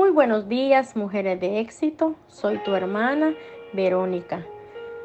Muy 0.00 0.12
buenos 0.12 0.48
días, 0.48 0.96
mujeres 0.96 1.38
de 1.40 1.60
éxito. 1.60 2.14
Soy 2.26 2.56
tu 2.64 2.74
hermana 2.74 3.34
Verónica. 3.74 4.46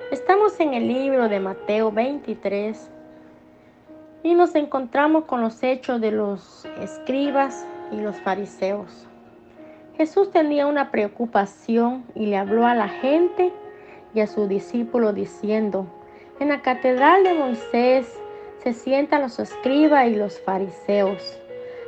Estamos 0.10 0.58
en 0.62 0.74
el 0.74 0.88
libro 0.88 1.28
de 1.28 1.42
Mateo 1.42 1.92
23 1.92 2.90
y 4.24 4.34
nos 4.36 4.56
encontramos 4.56 5.26
con 5.26 5.42
los 5.42 5.62
hechos 5.64 6.00
de 6.00 6.12
los 6.12 6.66
escribas 6.80 7.68
y 7.92 7.98
los 7.98 8.16
fariseos. 8.22 9.06
Jesús 9.98 10.32
tenía 10.32 10.66
una 10.66 10.92
preocupación 10.92 12.06
y 12.16 12.28
le 12.28 12.38
habló 12.38 12.66
a 12.66 12.74
la 12.74 12.88
gente 12.88 13.52
y 14.14 14.22
a 14.22 14.28
sus 14.28 14.48
discípulos 14.48 15.14
diciendo, 15.14 15.88
en 16.40 16.48
la 16.48 16.62
catedral 16.62 17.26
de 17.26 17.34
Moisés 17.34 18.08
se 18.64 18.72
sientan 18.72 19.24
los 19.24 19.40
escribas 19.40 20.08
y 20.08 20.16
los 20.16 20.40
fariseos. 20.40 21.38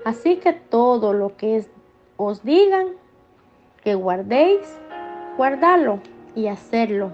Así 0.04 0.36
que 0.36 0.52
todo 0.52 1.14
lo 1.14 1.38
que 1.38 1.66
os 2.18 2.44
digan 2.44 2.98
guardéis, 3.96 4.80
guardadlo 5.38 6.00
y 6.36 6.48
hacerlo. 6.48 7.12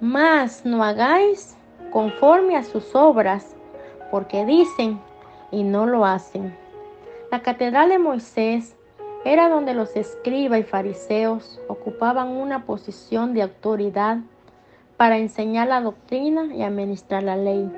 Mas 0.00 0.64
no 0.64 0.82
hagáis 0.82 1.56
conforme 1.90 2.56
a 2.56 2.62
sus 2.62 2.94
obras, 2.94 3.56
porque 4.10 4.44
dicen 4.44 5.00
y 5.50 5.62
no 5.62 5.86
lo 5.86 6.04
hacen. 6.04 6.56
La 7.30 7.40
catedral 7.42 7.88
de 7.90 7.98
Moisés 7.98 8.76
era 9.24 9.48
donde 9.48 9.74
los 9.74 9.96
escribas 9.96 10.60
y 10.60 10.62
fariseos 10.62 11.60
ocupaban 11.68 12.28
una 12.28 12.64
posición 12.64 13.34
de 13.34 13.42
autoridad 13.42 14.18
para 14.96 15.18
enseñar 15.18 15.68
la 15.68 15.80
doctrina 15.80 16.54
y 16.54 16.62
administrar 16.62 17.22
la 17.22 17.36
ley. 17.36 17.70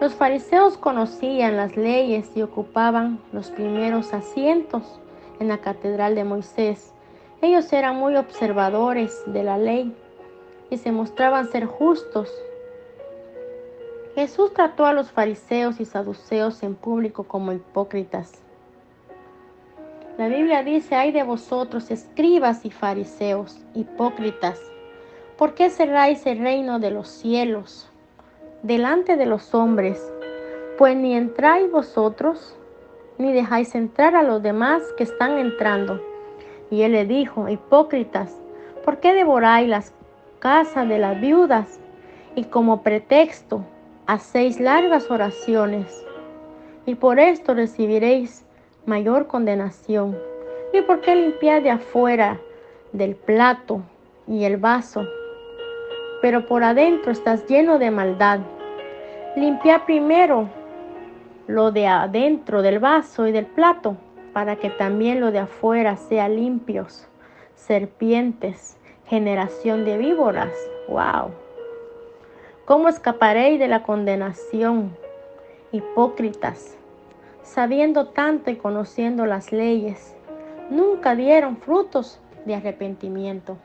Los 0.00 0.14
fariseos 0.14 0.76
conocían 0.76 1.56
las 1.56 1.76
leyes 1.76 2.30
y 2.34 2.42
ocupaban 2.42 3.20
los 3.32 3.50
primeros 3.50 4.12
asientos 4.12 5.00
en 5.40 5.48
la 5.48 5.58
catedral 5.58 6.14
de 6.14 6.24
Moisés. 6.24 6.92
Ellos 7.40 7.72
eran 7.72 7.96
muy 7.96 8.16
observadores 8.16 9.22
de 9.26 9.42
la 9.42 9.58
ley 9.58 9.94
y 10.70 10.78
se 10.78 10.92
mostraban 10.92 11.48
ser 11.48 11.66
justos. 11.66 12.32
Jesús 14.14 14.52
trató 14.52 14.86
a 14.86 14.92
los 14.92 15.10
fariseos 15.10 15.80
y 15.80 15.84
saduceos 15.84 16.62
en 16.62 16.74
público 16.74 17.24
como 17.24 17.52
hipócritas. 17.52 18.42
La 20.18 20.28
Biblia 20.28 20.62
dice, 20.62 20.94
hay 20.94 21.10
de 21.10 21.22
vosotros, 21.22 21.90
escribas 21.90 22.66
y 22.66 22.70
fariseos, 22.70 23.58
hipócritas, 23.74 24.60
¿por 25.38 25.54
qué 25.54 25.70
cerráis 25.70 26.26
el 26.26 26.38
reino 26.38 26.78
de 26.78 26.90
los 26.90 27.08
cielos 27.08 27.90
delante 28.62 29.16
de 29.16 29.26
los 29.26 29.54
hombres? 29.54 29.98
Pues 30.76 30.96
ni 30.96 31.14
entráis 31.14 31.70
vosotros, 31.70 32.54
ni 33.18 33.32
dejáis 33.32 33.74
entrar 33.74 34.16
a 34.16 34.22
los 34.22 34.42
demás 34.42 34.82
que 34.96 35.04
están 35.04 35.38
entrando. 35.38 36.00
Y 36.70 36.82
él 36.82 36.92
le 36.92 37.04
dijo, 37.04 37.48
hipócritas, 37.48 38.36
¿por 38.84 38.98
qué 39.00 39.12
devoráis 39.12 39.68
las 39.68 39.92
casas 40.38 40.88
de 40.88 40.98
las 40.98 41.20
viudas 41.20 41.80
y 42.34 42.44
como 42.44 42.82
pretexto 42.82 43.64
hacéis 44.06 44.58
largas 44.58 45.10
oraciones? 45.10 46.04
Y 46.86 46.94
por 46.94 47.18
esto 47.18 47.54
recibiréis 47.54 48.44
mayor 48.86 49.26
condenación. 49.26 50.18
¿Y 50.72 50.80
por 50.82 51.00
qué 51.00 51.14
limpiar 51.14 51.62
de 51.62 51.70
afuera 51.70 52.40
del 52.92 53.14
plato 53.14 53.82
y 54.26 54.44
el 54.44 54.56
vaso? 54.56 55.06
Pero 56.22 56.46
por 56.46 56.64
adentro 56.64 57.12
estás 57.12 57.46
lleno 57.46 57.78
de 57.78 57.90
maldad. 57.90 58.40
Limpia 59.36 59.84
primero 59.84 60.48
lo 61.46 61.72
de 61.72 61.86
adentro 61.86 62.62
del 62.62 62.78
vaso 62.78 63.26
y 63.26 63.32
del 63.32 63.46
plato, 63.46 63.96
para 64.32 64.56
que 64.56 64.70
también 64.70 65.20
lo 65.20 65.30
de 65.30 65.40
afuera 65.40 65.96
sea 65.96 66.28
limpios. 66.28 67.06
Serpientes, 67.54 68.76
generación 69.06 69.84
de 69.84 69.98
víboras. 69.98 70.52
¡Wow! 70.88 71.30
¿Cómo 72.64 72.88
escaparéis 72.88 73.58
de 73.58 73.68
la 73.68 73.82
condenación? 73.82 74.96
Hipócritas 75.72 76.76
sabiendo 77.42 78.06
tanto 78.06 78.50
y 78.50 78.56
conociendo 78.56 79.26
las 79.26 79.52
leyes, 79.52 80.14
nunca 80.70 81.14
dieron 81.14 81.56
frutos 81.56 82.18
de 82.46 82.54
arrepentimiento. 82.54 83.58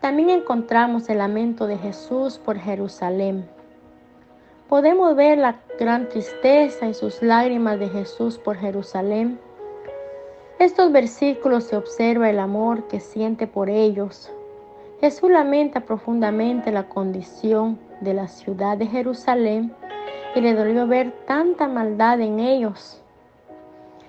También 0.00 0.30
encontramos 0.30 1.08
el 1.08 1.18
lamento 1.18 1.66
de 1.66 1.78
Jesús 1.78 2.38
por 2.38 2.58
Jerusalén. 2.58 3.48
Podemos 4.68 5.14
ver 5.14 5.38
la 5.38 5.60
gran 5.78 6.08
tristeza 6.08 6.88
y 6.88 6.94
sus 6.94 7.22
lágrimas 7.22 7.78
de 7.78 7.88
Jesús 7.88 8.36
por 8.36 8.56
Jerusalén. 8.56 9.38
Estos 10.58 10.90
versículos 10.90 11.64
se 11.64 11.76
observa 11.76 12.30
el 12.30 12.40
amor 12.40 12.88
que 12.88 12.98
siente 12.98 13.46
por 13.46 13.70
ellos. 13.70 14.28
Jesús 15.00 15.30
lamenta 15.30 15.82
profundamente 15.82 16.72
la 16.72 16.88
condición 16.88 17.78
de 18.00 18.14
la 18.14 18.26
ciudad 18.26 18.76
de 18.76 18.88
Jerusalén 18.88 19.72
y 20.34 20.40
le 20.40 20.52
dolió 20.54 20.88
ver 20.88 21.12
tanta 21.26 21.68
maldad 21.68 22.20
en 22.20 22.40
ellos. 22.40 23.00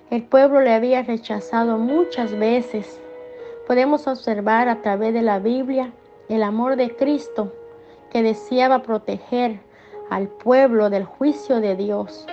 El 0.10 0.24
pueblo 0.24 0.62
le 0.62 0.74
había 0.74 1.04
rechazado 1.04 1.78
muchas 1.78 2.36
veces. 2.36 3.00
Podemos 3.68 4.08
observar 4.08 4.70
a 4.70 4.82
través 4.82 5.14
de 5.14 5.22
la 5.22 5.38
Biblia 5.38 5.92
el 6.30 6.42
amor 6.42 6.78
de 6.78 6.96
Cristo 6.96 7.54
que 8.10 8.24
deseaba 8.24 8.82
proteger 8.82 9.67
al 10.10 10.28
pueblo 10.28 10.90
del 10.90 11.06
juicio 11.06 11.60
de 11.60 11.76
Dios. 11.76 12.26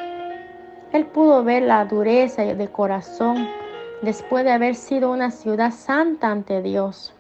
Él 0.93 1.07
pudo 1.07 1.43
ver 1.43 1.63
la 1.63 1.85
dureza 1.85 2.43
de 2.43 2.69
corazón 2.69 3.49
después 4.03 4.45
de 4.45 4.53
haber 4.53 4.75
sido 4.75 5.11
una 5.11 5.31
ciudad 5.31 5.73
santa 5.73 6.31
ante 6.31 6.63
Dios. 6.63 7.15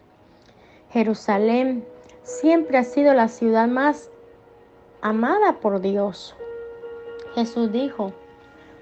Jerusalén 0.91 1.84
siempre 2.22 2.78
ha 2.78 2.84
sido 2.84 3.15
la 3.15 3.28
ciudad 3.28 3.66
más 3.66 4.10
amada 5.00 5.54
por 5.60 5.81
Dios. 5.81 6.37
Jesús 7.34 7.72
dijo, 7.72 8.12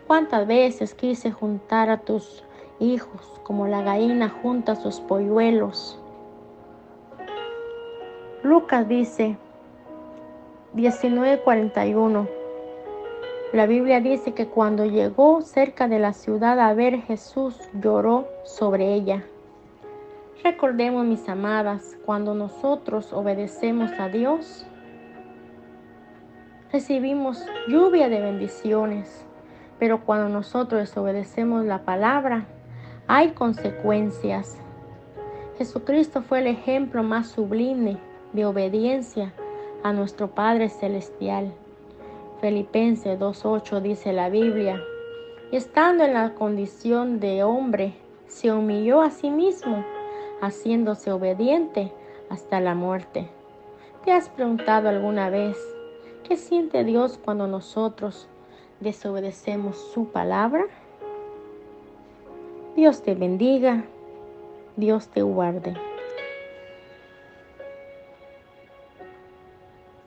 ¿cuántas 0.06 0.46
veces 0.46 0.94
quise 0.94 1.32
juntar 1.32 1.88
a 1.88 1.98
tus 1.98 2.44
hijos 2.78 3.40
como 3.44 3.66
la 3.66 3.82
gallina 3.82 4.28
junta 4.28 4.72
a 4.72 4.76
sus 4.76 5.00
polluelos? 5.00 5.98
Lucas 8.42 8.88
dice 8.88 9.38
19:41. 10.74 12.26
La 13.52 13.66
Biblia 13.66 14.00
dice 14.00 14.32
que 14.32 14.46
cuando 14.46 14.86
llegó 14.86 15.42
cerca 15.42 15.86
de 15.86 15.98
la 15.98 16.14
ciudad 16.14 16.58
a 16.58 16.72
ver 16.72 17.02
Jesús 17.02 17.60
lloró 17.74 18.26
sobre 18.44 18.94
ella. 18.94 19.22
Recordemos, 20.42 21.04
mis 21.04 21.28
amadas, 21.28 21.98
cuando 22.06 22.34
nosotros 22.34 23.12
obedecemos 23.12 23.90
a 23.98 24.08
Dios, 24.08 24.66
recibimos 26.72 27.44
lluvia 27.68 28.08
de 28.08 28.22
bendiciones, 28.22 29.26
pero 29.78 30.06
cuando 30.06 30.30
nosotros 30.30 30.80
desobedecemos 30.80 31.66
la 31.66 31.82
palabra, 31.82 32.46
hay 33.08 33.32
consecuencias. 33.32 34.56
Jesucristo 35.58 36.22
fue 36.22 36.38
el 36.38 36.46
ejemplo 36.46 37.02
más 37.02 37.28
sublime 37.28 37.98
de 38.32 38.46
obediencia 38.46 39.34
a 39.82 39.92
nuestro 39.92 40.28
Padre 40.28 40.68
Celestial. 40.68 41.52
Filipenses 42.40 43.18
2.8 43.18 43.80
dice 43.80 44.12
la 44.12 44.28
Biblia, 44.28 44.82
y 45.50 45.56
estando 45.56 46.04
en 46.04 46.14
la 46.14 46.34
condición 46.34 47.20
de 47.20 47.44
hombre, 47.44 47.94
se 48.26 48.52
humilló 48.52 49.02
a 49.02 49.10
sí 49.10 49.30
mismo, 49.30 49.84
haciéndose 50.40 51.12
obediente 51.12 51.92
hasta 52.30 52.60
la 52.60 52.74
muerte. 52.74 53.28
¿Te 54.04 54.12
has 54.12 54.28
preguntado 54.28 54.88
alguna 54.88 55.30
vez 55.30 55.56
¿Qué 56.24 56.36
siente 56.36 56.84
Dios 56.84 57.18
cuando 57.22 57.48
nosotros 57.48 58.28
desobedecemos 58.80 59.76
su 59.92 60.06
palabra? 60.06 60.64
Dios 62.76 63.02
te 63.02 63.14
bendiga, 63.14 63.84
Dios 64.76 65.08
te 65.08 65.22
guarde. 65.22 65.91